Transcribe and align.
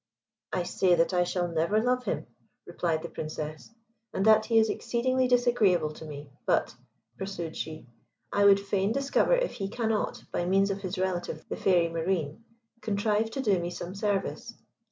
"I 0.51 0.63
say 0.63 0.95
that 0.95 1.13
I 1.13 1.23
shall 1.23 1.47
never 1.47 1.79
love 1.79 2.05
him," 2.05 2.25
replied 2.65 3.03
the 3.03 3.09
Princess, 3.09 3.69
"and 4.11 4.25
that 4.25 4.45
he 4.47 4.57
is 4.57 4.67
exceedingly 4.67 5.27
disagreeable 5.27 5.93
to 5.93 6.05
me; 6.05 6.31
but," 6.47 6.75
pursued 7.19 7.55
she, 7.55 7.85
"I 8.31 8.45
would 8.45 8.59
fain 8.59 8.93
discover 8.93 9.35
if 9.35 9.51
he 9.51 9.69
cannot, 9.69 10.23
by 10.31 10.45
means 10.45 10.71
of 10.71 10.81
his 10.81 10.97
relative 10.97 11.45
the 11.49 11.55
Fairy 11.55 11.89
Marine, 11.89 12.43
contrive 12.81 13.29
to 13.29 13.41
do 13.41 13.59
me 13.59 13.69
some 13.69 13.93
service." 13.93 14.55